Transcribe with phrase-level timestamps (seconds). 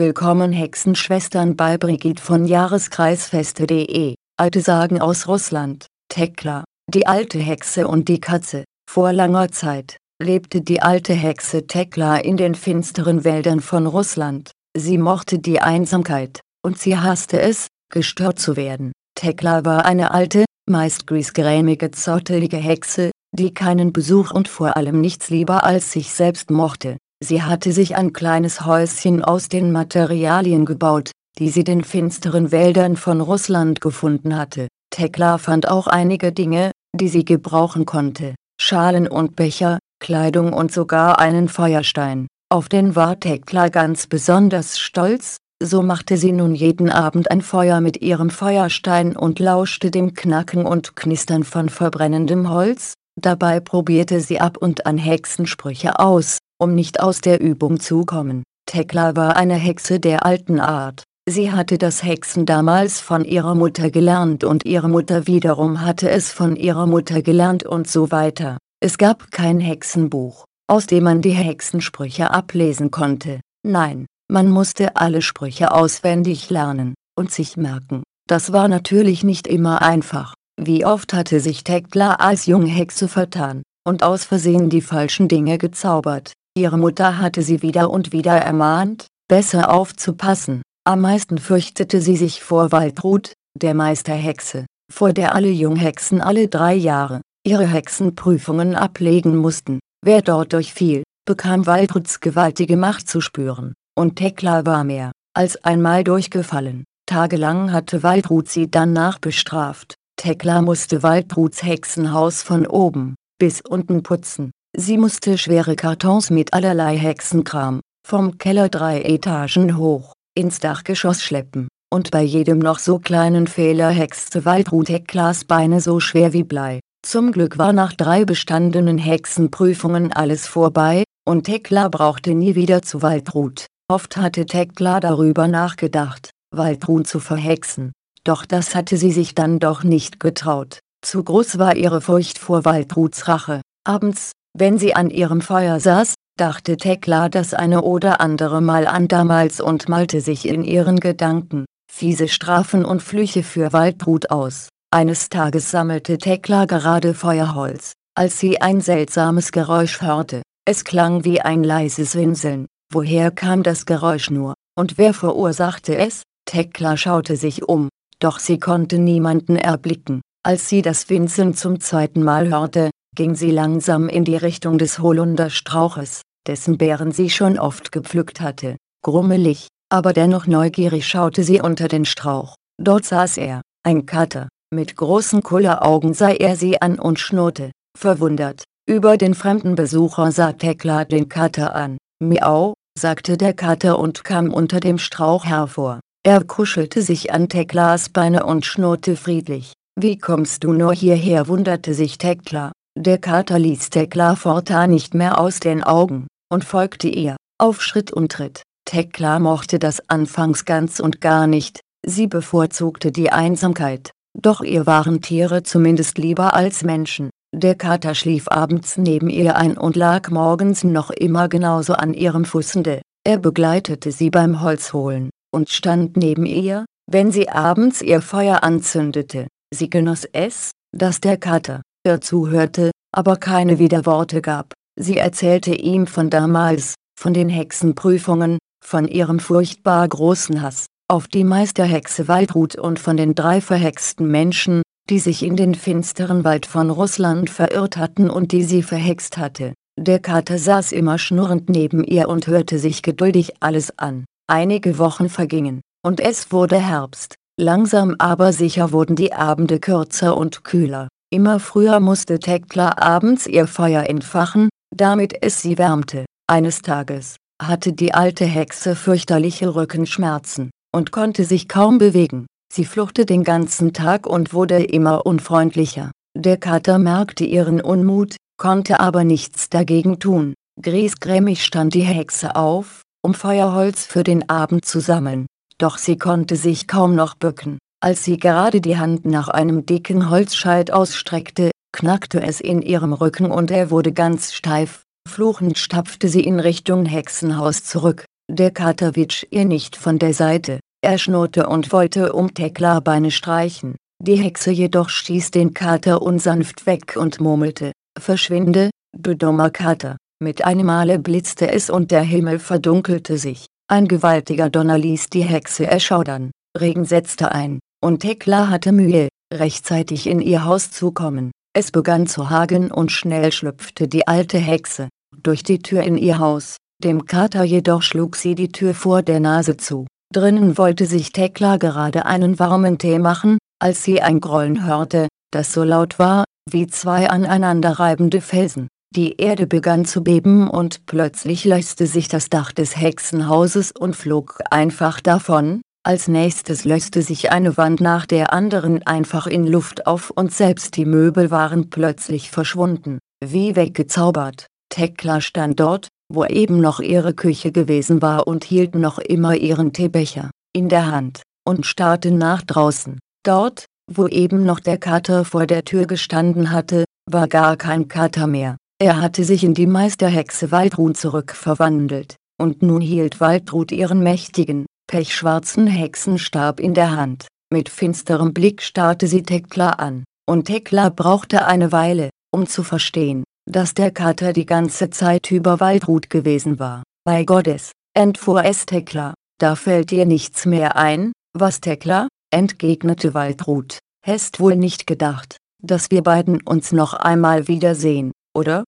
[0.00, 4.14] willkommen Hexenschwestern bei Brigitte von Jahreskreisfeste.de.
[4.38, 8.64] Alte Sagen aus Russland, Tekla, die alte Hexe und die Katze.
[8.90, 14.52] Vor langer Zeit lebte die alte Hexe Tekla in den finsteren Wäldern von Russland.
[14.74, 18.92] Sie mochte die Einsamkeit, und sie hasste es, gestört zu werden.
[19.14, 25.28] Tekla war eine alte, meist griesgrämige zottelige Hexe, die keinen Besuch und vor allem nichts
[25.28, 26.96] lieber als sich selbst mochte.
[27.22, 32.96] Sie hatte sich ein kleines Häuschen aus den Materialien gebaut, die sie den finsteren Wäldern
[32.96, 34.68] von Russland gefunden hatte.
[34.90, 38.34] Tekla fand auch einige Dinge, die sie gebrauchen konnte.
[38.60, 42.26] Schalen und Becher, Kleidung und sogar einen Feuerstein.
[42.50, 47.80] Auf den war Tekla ganz besonders stolz, so machte sie nun jeden Abend ein Feuer
[47.80, 54.40] mit ihrem Feuerstein und lauschte dem Knacken und Knistern von verbrennendem Holz, dabei probierte sie
[54.40, 58.42] ab und an Hexensprüche aus, um nicht aus der Übung zu kommen.
[58.66, 61.04] Tekla war eine Hexe der alten Art.
[61.28, 66.32] Sie hatte das Hexen damals von ihrer Mutter gelernt und ihre Mutter wiederum hatte es
[66.32, 68.58] von ihrer Mutter gelernt und so weiter.
[68.80, 73.40] Es gab kein Hexenbuch, aus dem man die Hexensprüche ablesen konnte.
[73.66, 78.02] Nein, man musste alle Sprüche auswendig lernen und sich merken.
[78.26, 80.34] Das war natürlich nicht immer einfach.
[80.62, 86.34] Wie oft hatte sich Tekla als Junghexe vertan und aus Versehen die falschen Dinge gezaubert.
[86.54, 90.60] Ihre Mutter hatte sie wieder und wieder ermahnt, besser aufzupassen.
[90.84, 96.74] Am meisten fürchtete sie sich vor Waldrut, der Meisterhexe, vor der alle Junghexen alle drei
[96.74, 99.78] Jahre ihre Hexenprüfungen ablegen mussten.
[100.04, 106.04] Wer dort durchfiel, bekam Waldruts gewaltige Macht zu spüren, und Tekla war mehr als einmal
[106.04, 106.84] durchgefallen.
[107.06, 109.94] Tagelang hatte Waldrut sie dann nachbestraft.
[110.20, 114.50] Tekla musste Waldruts Hexenhaus von oben bis unten putzen.
[114.76, 121.68] Sie musste schwere Kartons mit allerlei Hexenkram, vom Keller drei Etagen hoch, ins Dachgeschoss schleppen,
[121.90, 126.80] und bei jedem noch so kleinen Fehler hexte Waldrut Hecklas Beine so schwer wie Blei.
[127.02, 133.00] Zum Glück war nach drei bestandenen Hexenprüfungen alles vorbei, und Tekla brauchte nie wieder zu
[133.00, 133.64] Waldrut.
[133.90, 137.92] Oft hatte Tekla darüber nachgedacht, Waldrut zu verhexen,
[138.24, 140.80] doch das hatte sie sich dann doch nicht getraut.
[141.02, 143.62] Zu groß war ihre Furcht vor Waldruts Rache.
[143.84, 149.08] Abends, wenn sie an ihrem Feuer saß, dachte Tekla das eine oder andere Mal an
[149.08, 154.68] damals und malte sich in ihren Gedanken fiese Strafen und Flüche für Waldbrut aus.
[154.90, 160.42] Eines Tages sammelte Tekla gerade Feuerholz, als sie ein seltsames Geräusch hörte.
[160.64, 162.66] Es klang wie ein leises Winseln.
[162.92, 166.22] Woher kam das Geräusch nur, und wer verursachte es?
[166.46, 167.88] Tekla schaute sich um,
[168.20, 170.20] doch sie konnte niemanden erblicken.
[170.42, 175.00] Als sie das Winseln zum zweiten Mal hörte, ging sie langsam in die Richtung des
[175.00, 178.76] Holunderstrauches, dessen Beeren sie schon oft gepflückt hatte.
[179.02, 182.54] Grummelig, aber dennoch neugierig schaute sie unter den Strauch.
[182.80, 188.64] Dort saß er, ein Kater, mit großen Kulleraugen sah er sie an und schnurrte, verwundert.
[188.88, 191.98] Über den fremden Besucher sah Tekla den Kater an.
[192.22, 196.00] Miau, sagte der Kater und kam unter dem Strauch hervor.
[196.22, 199.72] Er kuschelte sich an Teklas Beine und schnurrte friedlich.
[199.98, 202.72] Wie kommst du nur hierher wunderte sich Tekla.
[202.98, 208.12] Der Kater ließ Tekla fortan nicht mehr aus den Augen, und folgte ihr, auf Schritt
[208.12, 208.62] und Tritt.
[208.84, 215.22] Tekla mochte das anfangs ganz und gar nicht, sie bevorzugte die Einsamkeit, doch ihr waren
[215.22, 217.30] Tiere zumindest lieber als Menschen.
[217.54, 222.44] Der Kater schlief abends neben ihr ein und lag morgens noch immer genauso an ihrem
[222.44, 223.00] Fußende.
[223.24, 229.48] Er begleitete sie beim Holzholen, und stand neben ihr, wenn sie abends ihr Feuer anzündete.
[229.72, 234.72] Sie genoss es, dass der Kater, er zuhörte, aber keine Widerworte gab.
[234.98, 241.44] Sie erzählte ihm von damals, von den Hexenprüfungen, von ihrem furchtbar großen Hass, auf die
[241.44, 246.90] Meisterhexe Waldrut und von den drei verhexten Menschen, die sich in den finsteren Wald von
[246.90, 249.74] Russland verirrt hatten und die sie verhext hatte.
[249.98, 254.24] Der Kater saß immer schnurrend neben ihr und hörte sich geduldig alles an.
[254.50, 257.36] Einige Wochen vergingen, und es wurde Herbst.
[257.56, 261.06] Langsam aber sicher wurden die Abende kürzer und kühler.
[261.32, 266.24] Immer früher musste Tekla abends ihr Feuer entfachen, damit es sie wärmte.
[266.48, 272.46] Eines Tages hatte die alte Hexe fürchterliche Rückenschmerzen und konnte sich kaum bewegen.
[272.72, 276.10] Sie fluchte den ganzen Tag und wurde immer unfreundlicher.
[276.36, 280.54] Der Kater merkte ihren Unmut, konnte aber nichts dagegen tun.
[280.82, 285.46] Griesgrämig stand die Hexe auf, um Feuerholz für den Abend zu sammeln.
[285.78, 287.78] Doch sie konnte sich kaum noch bücken.
[288.02, 293.50] Als sie gerade die Hand nach einem dicken Holzscheit ausstreckte, knackte es in ihrem Rücken
[293.50, 295.02] und er wurde ganz steif.
[295.28, 298.24] Fluchend stapfte sie in Richtung Hexenhaus zurück.
[298.50, 303.30] der Kater witsch ihr nicht von der Seite, er schnurrte und wollte um Tekla Beine
[303.30, 310.16] streichen, die Hexe jedoch stieß den Kater unsanft weg und murmelte, verschwinde, du dummer Kater,
[310.42, 315.42] mit einem Male blitzte es und der Himmel verdunkelte sich, ein gewaltiger Donner ließ die
[315.42, 321.50] Hexe erschaudern, Regen setzte ein, und Tekla hatte Mühe, rechtzeitig in ihr Haus zu kommen.
[321.76, 325.08] Es begann zu hagen und schnell schlüpfte die alte Hexe,
[325.42, 329.40] durch die Tür in ihr Haus, dem Kater jedoch schlug sie die Tür vor der
[329.40, 330.06] Nase zu.
[330.32, 335.72] Drinnen wollte sich Tekla gerade einen warmen Tee machen, als sie ein Grollen hörte, das
[335.72, 338.88] so laut war, wie zwei aneinanderreibende Felsen.
[339.16, 344.60] Die Erde begann zu beben und plötzlich löste sich das Dach des Hexenhauses und flog
[344.70, 350.30] einfach davon, als nächstes löste sich eine Wand nach der anderen einfach in Luft auf
[350.30, 354.66] und selbst die Möbel waren plötzlich verschwunden, wie weggezaubert.
[354.90, 359.92] Tekla stand dort, wo eben noch ihre Küche gewesen war und hielt noch immer ihren
[359.92, 363.18] Teebecher in der Hand und starrte nach draußen.
[363.44, 368.46] Dort, wo eben noch der Kater vor der Tür gestanden hatte, war gar kein Kater
[368.46, 368.76] mehr.
[369.02, 375.86] Er hatte sich in die Meisterhexe Waldrun zurückverwandelt, und nun hielt Waldrut ihren mächtigen, pechschwarzen
[375.86, 377.46] Hexenstab in der Hand.
[377.72, 383.44] Mit finsterem Blick starrte sie Tekla an, und Tekla brauchte eine Weile, um zu verstehen,
[383.66, 387.02] dass der Kater die ganze Zeit über Waldrut gewesen war.
[387.24, 393.98] Bei Gottes, entfuhr es Tekla, da fällt dir nichts mehr ein, was Tekla, entgegnete Waldrut,
[394.26, 398.84] hast wohl nicht gedacht, dass wir beiden uns noch einmal wiedersehen, oder?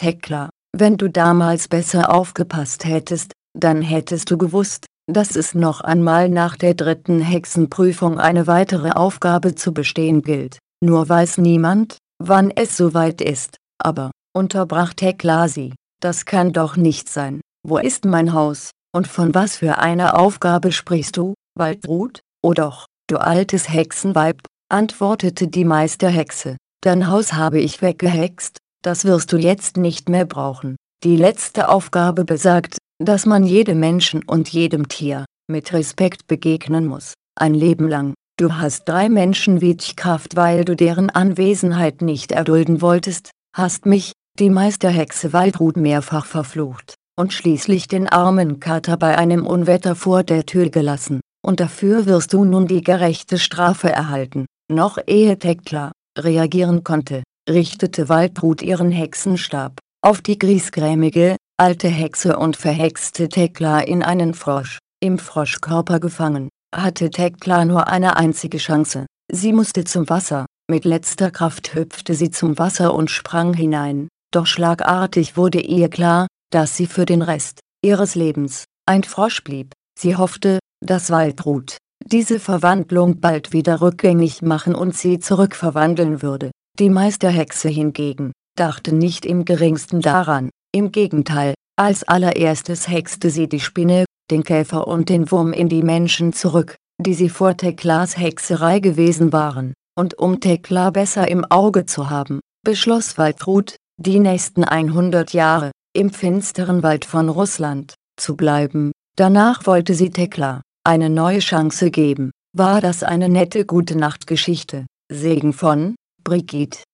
[0.00, 6.30] Tekla, wenn du damals besser aufgepasst hättest, dann hättest du gewusst, dass es noch einmal
[6.30, 10.58] nach der dritten Hexenprüfung eine weitere Aufgabe zu bestehen gilt.
[10.82, 13.58] Nur weiß niemand, wann es soweit ist.
[13.78, 17.42] Aber, unterbrach Tekla sie, das kann doch nicht sein.
[17.62, 22.20] Wo ist mein Haus, und von was für einer Aufgabe sprichst du, Waldrut?
[22.42, 29.32] Oh doch, du altes Hexenweib, antwortete die Meisterhexe, dein Haus habe ich weggehext, das wirst
[29.32, 30.76] du jetzt nicht mehr brauchen.
[31.04, 37.14] Die letzte Aufgabe besagt, dass man jedem Menschen und jedem Tier mit Respekt begegnen muss,
[37.38, 38.14] ein Leben lang.
[38.38, 44.50] Du hast drei Menschen Wichkraft, weil du deren Anwesenheit nicht erdulden wolltest, hast mich, die
[44.50, 50.70] Meisterhexe Waldrut mehrfach verflucht, und schließlich den armen Kater bei einem Unwetter vor der Tür
[50.70, 54.46] gelassen, und dafür wirst du nun die gerechte Strafe erhalten.
[54.70, 62.56] Noch ehe Tekla reagieren konnte, richtete Waldrut ihren Hexenstab auf die griesgrämige, alte Hexe und
[62.56, 64.78] verhexte Tekla in einen Frosch.
[65.02, 69.06] Im Froschkörper gefangen, hatte Tekla nur eine einzige Chance.
[69.30, 74.46] Sie musste zum Wasser, mit letzter Kraft hüpfte sie zum Wasser und sprang hinein, doch
[74.46, 79.72] schlagartig wurde ihr klar, dass sie für den Rest ihres Lebens ein Frosch blieb.
[79.98, 86.50] Sie hoffte, dass Waldrut diese Verwandlung bald wieder rückgängig machen und sie zurückverwandeln würde.
[86.78, 93.60] Die Meisterhexe hingegen, dachte nicht im geringsten daran, im Gegenteil, als allererstes hexte sie die
[93.60, 98.80] Spinne, den Käfer und den Wurm in die Menschen zurück, die sie vor Teklas Hexerei
[98.80, 105.32] gewesen waren, und um Tekla besser im Auge zu haben, beschloss Waldrut, die nächsten 100
[105.32, 111.90] Jahre, im finsteren Wald von Russland, zu bleiben, danach wollte sie Tekla, eine neue Chance
[111.90, 116.84] geben, war das eine nette gute Nachtgeschichte, Segen von, Brigitte